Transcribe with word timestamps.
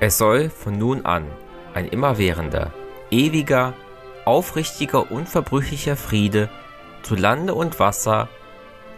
Es 0.00 0.16
soll 0.16 0.48
von 0.48 0.78
nun 0.78 1.04
an 1.04 1.26
ein 1.74 1.86
immerwährender, 1.86 2.72
ewiger, 3.10 3.74
aufrichtiger, 4.24 5.12
unverbrüchlicher 5.12 5.94
Friede 5.94 6.48
zu 7.02 7.14
Lande 7.14 7.54
und 7.54 7.78
Wasser, 7.78 8.28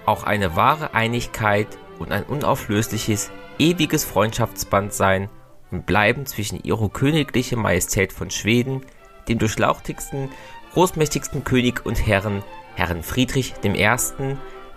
auch 0.06 0.22
eine 0.22 0.54
wahre 0.54 0.94
Einigkeit 0.94 1.66
und 1.98 2.12
ein 2.12 2.22
unauflösliches, 2.22 3.32
ewiges 3.58 4.04
Freundschaftsband 4.04 4.92
sein 4.92 5.28
und 5.72 5.86
bleiben 5.86 6.24
zwischen 6.24 6.62
ihrer 6.62 6.88
königlichen 6.88 7.60
Majestät 7.60 8.12
von 8.12 8.30
Schweden, 8.30 8.82
dem 9.28 9.38
durchlauchtigsten, 9.38 10.30
großmächtigsten 10.72 11.42
König 11.42 11.84
und 11.84 12.06
Herren, 12.06 12.44
Herrn 12.76 13.02
Friedrich 13.02 13.54
I., 13.64 13.96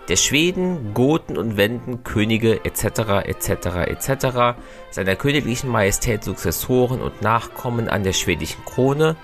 der 0.08 0.16
Schweden, 0.16 0.94
Goten 0.94 1.36
und 1.36 1.56
Wenden, 1.56 2.04
Könige 2.04 2.64
etc. 2.64 3.24
etc. 3.24 3.50
etc. 3.86 4.58
seiner 4.90 5.16
königlichen 5.16 5.68
Majestät 5.68 6.22
Successoren 6.22 7.00
und 7.00 7.22
Nachkommen 7.22 7.88
an 7.88 8.04
der 8.04 8.12
schwedischen 8.12 8.64
Krone 8.64 9.16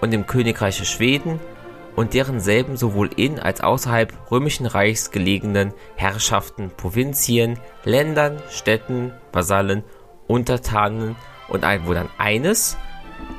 und 0.00 0.12
dem 0.12 0.26
Königreiche 0.26 0.84
Schweden 0.84 1.40
und 1.94 2.12
deren 2.12 2.40
selben 2.40 2.76
sowohl 2.76 3.10
in 3.16 3.38
als 3.40 3.62
außerhalb 3.62 4.12
römischen 4.30 4.66
Reichs 4.66 5.10
gelegenen 5.10 5.72
Herrschaften, 5.96 6.70
Provinzien, 6.76 7.58
Ländern, 7.84 8.42
Städten, 8.50 9.12
Vasallen, 9.32 9.82
Untertanen 10.26 11.16
und 11.48 11.64
Einwohnern 11.64 12.10
eines 12.18 12.76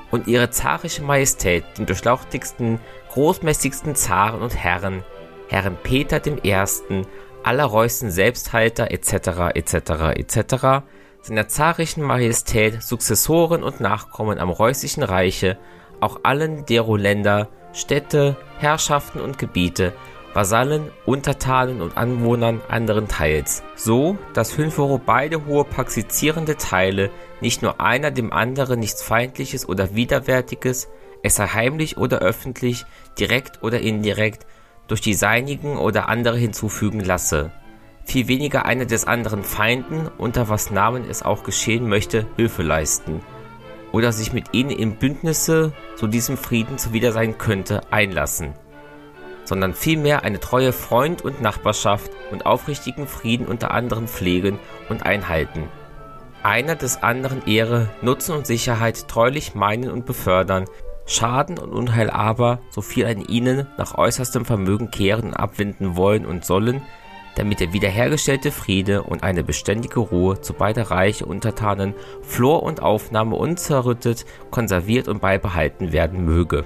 und 0.10 0.28
ihre 0.28 0.50
zarische 0.50 1.04
Majestät, 1.04 1.64
den 1.78 1.86
durchlauchtigsten, 1.86 2.80
großmäßigsten 3.12 3.94
Zaren 3.96 4.42
und 4.42 4.56
Herren, 4.56 5.04
Herren 5.48 5.78
Peter 5.82 6.22
I., 6.26 7.06
aller 7.44 7.66
Reußen 7.66 8.12
Selbsthalter 8.12 8.92
etc. 8.92 9.56
etc. 9.56 9.76
etc., 10.16 10.86
seiner 11.22 11.48
zarischen 11.48 12.04
Majestät, 12.04 12.82
Successoren 12.82 13.64
und 13.64 13.80
Nachkommen 13.80 14.40
am 14.40 14.50
Reußischen 14.50 15.04
Reiche, 15.04 15.58
auch 16.00 16.22
allen 16.24 16.66
dero 16.66 16.96
Länder, 16.96 17.50
Städte, 17.74 18.38
Herrschaften 18.60 19.20
und 19.20 19.38
Gebiete, 19.38 19.94
Vasallen, 20.34 20.92
Untertanen 21.06 21.82
und 21.82 21.98
Anwohnern 21.98 22.62
anderen 22.70 23.08
Teils, 23.08 23.64
so 23.76 24.18
dass 24.34 24.52
fünfero 24.52 25.02
beide 25.04 25.46
hohe 25.46 25.64
praxizierende 25.64 26.58
Teile, 26.58 27.10
nicht 27.42 27.62
nur 27.62 27.82
einer 27.82 28.12
dem 28.12 28.32
anderen 28.32 28.80
nichts 28.80 29.02
Feindliches 29.02 29.68
oder 29.68 29.96
Widerwärtiges, 29.96 30.90
es 31.24 31.36
sei 31.36 31.48
heimlich 31.48 31.98
oder 31.98 32.20
öffentlich, 32.20 32.86
direkt 33.18 33.64
oder 33.64 33.80
indirekt, 33.80 34.46
durch 34.88 35.02
die 35.02 35.14
seinigen 35.14 35.78
oder 35.78 36.10
andere 36.10 36.38
hinzufügen 36.38 37.02
lasse. 37.02 37.52
Viel 38.06 38.28
weniger 38.30 38.66
einer 38.66 38.86
des 38.86 39.06
anderen 39.06 39.44
Feinden, 39.44 40.10
unter 40.18 40.48
was 40.48 40.72
Namen 40.72 41.04
es 41.10 41.24
auch 41.24 41.44
geschehen 41.44 41.90
möchte, 41.90 42.26
Hilfe 42.38 42.64
leisten. 42.64 43.22
Oder 43.92 44.14
sich 44.14 44.32
mit 44.32 44.54
ihnen 44.54 44.70
in 44.70 44.96
Bündnisse, 44.96 45.74
so 45.96 46.08
diesem 46.08 46.38
Frieden 46.38 46.78
zuwider 46.78 47.12
sein 47.12 47.38
könnte, 47.38 47.82
einlassen. 47.92 48.54
Sondern 49.44 49.74
vielmehr 49.74 50.24
eine 50.24 50.40
treue 50.40 50.72
Freund 50.72 51.22
und 51.22 51.42
Nachbarschaft 51.42 52.12
und 52.32 52.46
aufrichtigen 52.46 53.08
Frieden 53.08 53.46
unter 53.46 53.72
anderen 53.72 54.08
pflegen 54.08 54.60
und 54.88 55.06
einhalten. 55.06 55.64
Einer 56.44 56.76
des 56.76 57.04
anderen 57.04 57.46
Ehre, 57.46 57.90
Nutzen 58.02 58.36
und 58.36 58.48
Sicherheit 58.48 59.10
treulich 59.10 59.54
meinen 59.54 59.92
und 59.92 60.06
befördern, 60.06 60.66
Schaden 61.08 61.58
und 61.58 61.72
Unheil 61.72 62.10
aber, 62.10 62.60
so 62.70 62.82
viel 62.82 63.06
an 63.06 63.22
ihnen, 63.22 63.66
nach 63.78 63.98
äußerstem 63.98 64.46
Vermögen 64.46 64.92
kehren 64.92 65.30
und 65.30 65.34
abwenden 65.34 65.96
wollen 65.96 66.26
und 66.26 66.46
sollen, 66.46 66.82
damit 67.36 67.60
der 67.60 67.72
wiederhergestellte 67.72 68.52
Friede 68.52 69.04
und 69.04 69.24
eine 69.24 69.44
beständige 69.44 70.02
Ruhe 70.02 70.42
zu 70.42 70.54
beider 70.54 70.92
Reiche 70.92 71.26
Untertanen, 71.26 71.94
Flor 72.22 72.64
und 72.64 72.82
Aufnahme 72.82 73.36
unzerrüttet, 73.36 74.26
konserviert 74.52 75.08
und 75.08 75.22
beibehalten 75.22 75.94
werden 75.94 76.26
möge. 76.26 76.66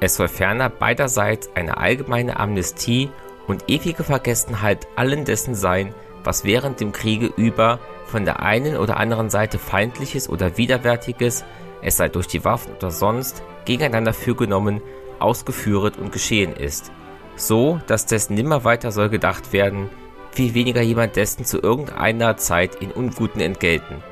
Es 0.00 0.14
soll 0.14 0.28
ferner 0.28 0.70
beiderseits 0.70 1.50
eine 1.54 1.76
allgemeine 1.76 2.40
Amnestie 2.40 3.10
und 3.46 3.64
ewige 3.68 4.04
Vergessenheit 4.04 4.86
allen 4.96 5.24
dessen 5.24 5.54
sein, 5.54 5.94
was 6.24 6.44
während 6.44 6.80
dem 6.80 6.92
Kriege 6.92 7.26
über 7.36 7.78
von 8.06 8.24
der 8.24 8.40
einen 8.40 8.76
oder 8.76 8.96
anderen 8.96 9.28
Seite 9.28 9.58
feindliches 9.58 10.28
oder 10.28 10.56
widerwärtiges, 10.56 11.44
es 11.82 11.96
sei 11.96 12.08
durch 12.08 12.28
die 12.28 12.44
Waffen 12.44 12.74
oder 12.74 12.90
sonst 12.90 13.42
gegeneinander 13.64 14.12
fürgenommen, 14.12 14.80
ausgeführet 15.18 15.98
und 15.98 16.12
geschehen 16.12 16.54
ist, 16.54 16.92
so 17.36 17.80
dass 17.86 18.06
dessen 18.06 18.34
nimmer 18.34 18.64
weiter 18.64 18.92
soll 18.92 19.08
gedacht 19.08 19.52
werden, 19.52 19.90
viel 20.32 20.54
weniger 20.54 20.80
jemand 20.80 21.16
dessen 21.16 21.44
zu 21.44 21.60
irgendeiner 21.60 22.36
Zeit 22.36 22.76
in 22.76 22.90
Unguten 22.90 23.40
entgelten. 23.40 24.02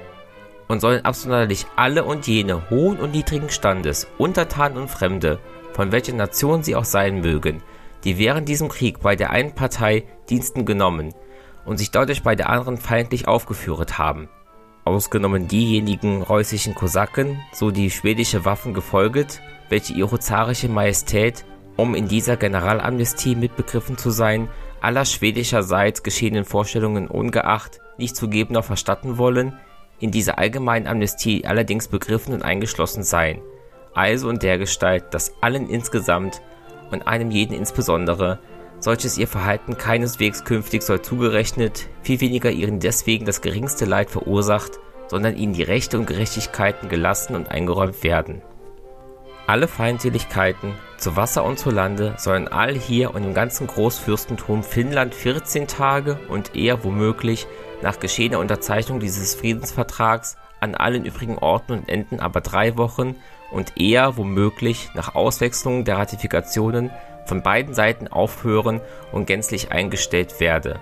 Und 0.69 0.81
sollen 0.81 1.05
absonderlich 1.05 1.67
alle 1.75 2.05
und 2.05 2.27
jene 2.27 2.71
hohen 2.71 2.99
und 2.99 3.13
niedrigen 3.13 3.51
Standes, 3.51 4.07
Untertanen 4.19 4.79
und 4.79 4.91
Fremde, 4.91 5.41
von 5.73 5.91
welcher 5.91 6.13
Nation 6.13 6.63
sie 6.63 6.77
auch 6.77 6.85
sein 6.85 7.21
mögen, 7.21 7.63
die 8.05 8.19
während 8.19 8.49
diesem 8.49 8.69
Krieg 8.69 9.01
bei 9.01 9.17
der 9.17 9.31
einen 9.31 9.55
Partei 9.55 10.05
Diensten 10.29 10.65
genommen 10.65 11.13
und 11.65 11.79
sich 11.79 11.91
dadurch 11.91 12.23
bei 12.23 12.37
der 12.37 12.51
anderen 12.51 12.77
feindlich 12.77 13.27
aufgeführet 13.27 13.99
haben, 13.99 14.29
ausgenommen 14.91 15.47
diejenigen 15.47 16.23
reußischen 16.23 16.75
Kosaken, 16.75 17.41
so 17.53 17.71
die 17.71 17.91
schwedische 17.91 18.45
Waffen 18.45 18.75
gefolget, 18.75 19.41
welche 19.69 19.93
ihre 19.93 20.19
zarische 20.19 20.69
Majestät, 20.69 21.45
um 21.77 21.95
in 21.95 22.09
dieser 22.09 22.37
Generalamnestie 22.37 23.37
mitbegriffen 23.37 23.97
zu 23.97 24.11
sein, 24.11 24.49
aller 24.81 25.05
schwedischerseits 25.05 26.03
geschehenen 26.03 26.45
Vorstellungen 26.45 27.07
ungeacht 27.07 27.81
nicht 27.99 28.17
zu 28.17 28.29
geben 28.29 28.55
noch 28.55 28.65
verstatten 28.65 29.17
wollen, 29.17 29.53
in 30.01 30.11
dieser 30.11 30.39
allgemeinen 30.39 30.89
Amnestie 30.89 31.45
allerdings 31.47 31.87
begriffen 31.87 32.35
und 32.35 32.43
eingeschlossen 32.43 33.05
seien, 33.05 33.41
also 33.95 34.29
in 34.29 34.41
der 34.41 34.59
Gestalt, 34.59 35.05
dass 35.13 35.35
allen 35.41 35.69
insgesamt 35.69 36.43
und 36.91 37.07
einem 37.07 37.31
jeden 37.31 37.55
insbesondere 37.55 38.41
solches 38.81 39.19
ihr 39.19 39.29
Verhalten 39.29 39.79
keineswegs 39.79 40.45
künftig 40.45 40.83
soll 40.83 41.03
zugerechnet, 41.03 41.89
viel 42.03 42.21
weniger 42.21 42.51
ihnen 42.51 42.81
deswegen 42.81 43.27
das 43.27 43.41
geringste 43.41 43.85
Leid 43.85 44.11
verursacht, 44.11 44.81
sondern 45.09 45.37
ihnen 45.37 45.53
die 45.53 45.63
Rechte 45.63 45.99
und 45.99 46.07
Gerechtigkeiten 46.07 46.89
gelassen 46.89 47.37
und 47.37 47.51
eingeräumt 47.51 48.03
werden. 48.03 48.43
Alle 49.47 49.67
Feindseligkeiten, 49.67 50.75
zu 50.97 51.17
Wasser 51.17 51.45
und 51.45 51.59
zu 51.59 51.71
Lande, 51.71 52.15
sollen 52.19 52.47
all 52.47 52.77
hier 52.79 53.15
und 53.15 53.25
im 53.25 53.35
ganzen 53.35 53.67
Großfürstentum 53.67 54.63
Finnland 54.63 55.15
14 55.15 55.67
Tage 55.67 56.21
und 56.29 56.55
eher 56.55 56.85
womöglich 56.85 57.49
nach 57.83 57.99
geschehener 57.99 58.39
Unterzeichnung 58.39 59.01
dieses 59.01 59.35
Friedensvertrags 59.35 60.37
an 60.61 60.75
allen 60.75 61.05
übrigen 61.05 61.39
Orten 61.39 61.73
und 61.73 61.89
Enden 61.89 62.21
aber 62.21 62.41
drei 62.41 62.77
Wochen 62.77 63.17
und 63.51 63.81
eher 63.81 64.17
womöglich 64.17 64.91
nach 64.95 65.15
Auswechslung 65.15 65.85
der 65.85 65.99
Ratifikationen 65.99 66.91
von 67.27 67.43
beiden 67.43 67.75
Seiten 67.75 68.09
aufhören 68.09 68.81
und 69.13 69.27
gänzlich 69.27 69.73
eingestellt 69.73 70.41
werde. 70.41 70.81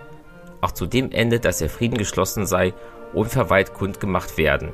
Auch 0.60 0.72
zu 0.72 0.86
dem 0.86 1.12
Ende, 1.12 1.40
dass 1.40 1.58
der 1.58 1.70
Frieden 1.70 1.98
geschlossen 1.98 2.46
sei, 2.46 2.74
unverweilt 3.12 3.74
kundgemacht 3.74 4.38
werden. 4.38 4.72